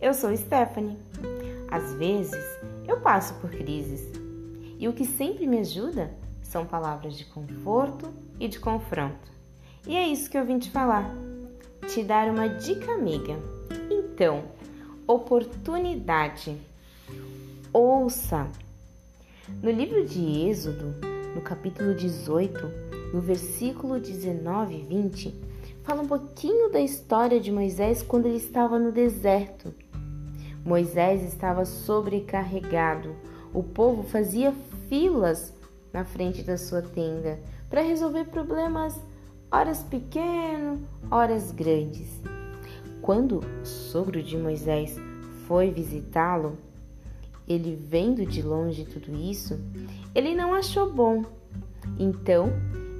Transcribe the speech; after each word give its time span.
Eu 0.00 0.14
sou 0.14 0.34
Stephanie. 0.34 0.96
Às 1.70 1.92
vezes 1.92 2.42
eu 2.88 3.00
passo 3.00 3.34
por 3.34 3.50
crises 3.50 4.00
e 4.78 4.88
o 4.88 4.94
que 4.94 5.04
sempre 5.04 5.46
me 5.46 5.58
ajuda 5.58 6.10
são 6.42 6.64
palavras 6.64 7.14
de 7.14 7.26
conforto 7.26 8.08
e 8.40 8.48
de 8.48 8.58
confronto. 8.58 9.30
E 9.86 9.94
é 9.94 10.08
isso 10.08 10.30
que 10.30 10.38
eu 10.38 10.46
vim 10.46 10.58
te 10.58 10.70
falar, 10.70 11.14
te 11.86 12.02
dar 12.02 12.30
uma 12.30 12.48
dica 12.48 12.92
amiga. 12.92 13.36
Então, 13.90 14.44
oportunidade. 15.06 16.58
Ouça! 17.74 18.48
No 19.62 19.70
livro 19.70 20.06
de 20.06 20.48
Êxodo, 20.48 20.94
no 21.34 21.42
capítulo 21.42 21.94
18, 21.94 22.58
no 23.12 23.20
versículo 23.20 24.00
19 24.00 24.76
e 24.76 24.82
20, 24.82 25.53
fala 25.84 26.00
um 26.00 26.06
pouquinho 26.06 26.70
da 26.70 26.80
história 26.80 27.38
de 27.38 27.52
Moisés 27.52 28.02
quando 28.02 28.26
ele 28.26 28.38
estava 28.38 28.78
no 28.78 28.90
deserto. 28.90 29.72
Moisés 30.64 31.22
estava 31.22 31.66
sobrecarregado. 31.66 33.14
O 33.52 33.62
povo 33.62 34.02
fazia 34.02 34.52
filas 34.88 35.52
na 35.92 36.04
frente 36.04 36.42
da 36.42 36.56
sua 36.56 36.80
tenda 36.80 37.38
para 37.68 37.82
resolver 37.82 38.24
problemas, 38.24 38.98
horas 39.52 39.82
pequenos, 39.82 40.80
horas 41.10 41.52
grandes. 41.52 42.08
Quando 43.02 43.40
o 43.40 43.66
sogro 43.66 44.22
de 44.22 44.38
Moisés 44.38 44.96
foi 45.46 45.70
visitá-lo, 45.70 46.56
ele 47.46 47.76
vendo 47.76 48.24
de 48.24 48.40
longe 48.40 48.86
tudo 48.86 49.14
isso, 49.14 49.60
ele 50.14 50.34
não 50.34 50.54
achou 50.54 50.90
bom. 50.90 51.26
Então, 51.98 52.48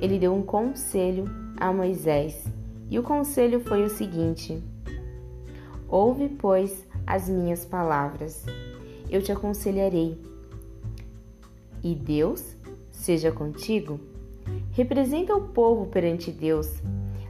ele 0.03 0.19
deu 0.19 0.35
um 0.35 0.43
conselho 0.43 1.25
a 1.57 1.73
Moisés. 1.73 2.45
E 2.91 2.99
o 2.99 3.03
conselho 3.03 3.61
foi 3.61 3.85
o 3.85 3.89
seguinte: 3.89 4.63
Ouve, 5.89 6.29
pois, 6.29 6.87
as 7.07 7.29
minhas 7.29 7.65
palavras. 7.65 8.45
Eu 9.11 9.23
te 9.23 9.31
aconselharei. 9.31 10.19
E 11.83 11.95
Deus 11.95 12.57
seja 12.91 13.31
contigo. 13.31 14.01
Representa 14.73 15.35
o 15.35 15.49
povo 15.49 15.87
perante 15.87 16.33
Deus. 16.33 16.69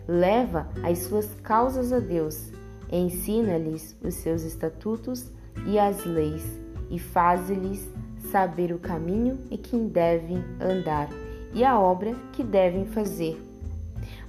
Leva 0.06 0.68
as 0.82 0.98
suas 0.98 1.28
causas 1.42 1.92
a 1.92 1.98
Deus. 1.98 2.50
Ensina-lhes 2.90 3.96
os 4.02 4.14
seus 4.14 4.42
estatutos 4.42 5.26
e 5.66 5.78
as 5.78 6.04
leis, 6.04 6.44
e 6.90 6.98
faze-lhes 6.98 7.88
saber 8.30 8.72
o 8.72 8.78
caminho 8.78 9.38
em 9.50 9.56
que 9.56 9.76
devem 9.76 10.42
andar 10.60 11.08
e 11.52 11.64
a 11.64 11.78
obra 11.78 12.14
que 12.32 12.42
devem 12.42 12.84
fazer. 12.86 13.40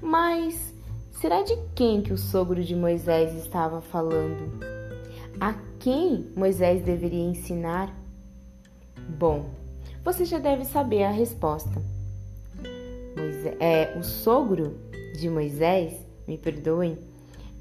Mas 0.01 0.74
será 1.19 1.41
de 1.41 1.57
quem 1.75 2.01
que 2.01 2.13
o 2.13 2.17
sogro 2.17 2.63
de 2.63 2.75
Moisés 2.75 3.33
estava 3.35 3.81
falando? 3.81 4.59
A 5.39 5.53
quem 5.79 6.31
Moisés 6.35 6.83
deveria 6.83 7.23
ensinar? 7.23 7.93
Bom, 9.17 9.49
você 10.03 10.25
já 10.25 10.39
deve 10.39 10.65
saber 10.65 11.03
a 11.03 11.11
resposta. 11.11 11.81
Moisés, 13.15 13.55
é, 13.59 13.97
o 13.97 14.03
sogro 14.03 14.77
de 15.17 15.29
Moisés, 15.29 15.93
me 16.27 16.37
perdoem, 16.37 16.97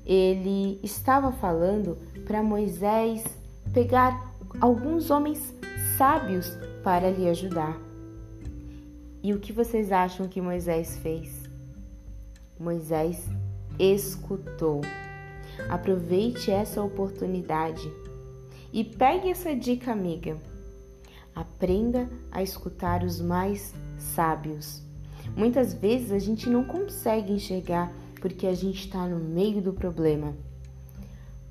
ele 0.04 0.78
estava 0.82 1.32
falando 1.32 1.96
para 2.26 2.42
Moisés 2.42 3.24
pegar 3.72 4.34
alguns 4.60 5.10
homens 5.10 5.54
sábios 5.96 6.50
para 6.82 7.10
lhe 7.10 7.28
ajudar. 7.28 7.78
E 9.22 9.32
o 9.32 9.40
que 9.40 9.52
vocês 9.52 9.90
acham 9.90 10.28
que 10.28 10.40
Moisés 10.40 10.98
fez? 10.98 11.44
Moisés 12.58 13.26
escutou. 13.78 14.80
Aproveite 15.68 16.50
essa 16.50 16.82
oportunidade 16.82 17.90
e 18.72 18.82
pegue 18.82 19.30
essa 19.30 19.54
dica, 19.54 19.92
amiga. 19.92 20.36
Aprenda 21.34 22.08
a 22.30 22.42
escutar 22.42 23.02
os 23.02 23.20
mais 23.20 23.72
sábios. 23.98 24.82
Muitas 25.36 25.72
vezes 25.74 26.12
a 26.12 26.18
gente 26.18 26.48
não 26.48 26.64
consegue 26.64 27.32
enxergar 27.32 27.92
porque 28.20 28.46
a 28.46 28.54
gente 28.54 28.86
está 28.86 29.06
no 29.06 29.18
meio 29.18 29.60
do 29.60 29.72
problema. 29.72 30.34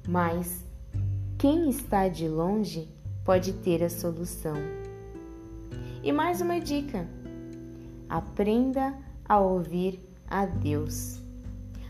Mas 0.08 0.64
quem 1.38 1.70
está 1.70 2.08
de 2.08 2.28
longe 2.28 2.88
pode 3.24 3.54
ter 3.54 3.84
a 3.84 3.90
solução. 3.90 4.56
E 6.04 6.12
mais 6.12 6.42
uma 6.42 6.60
dica: 6.60 7.08
aprenda 8.10 8.94
a 9.28 9.40
ouvir 9.40 10.00
a 10.28 10.46
Deus. 10.46 11.23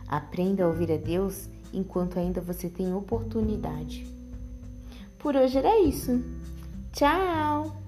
Aprenda 0.08 0.64
a 0.64 0.68
ouvir 0.68 0.92
a 0.92 0.98
Deus 0.98 1.50
enquanto 1.74 2.20
ainda 2.20 2.40
você 2.40 2.70
tem 2.70 2.94
oportunidade. 2.94 4.06
Por 5.18 5.36
hoje 5.36 5.58
era 5.58 5.80
isso. 5.82 6.24
Tchau! 6.92 7.83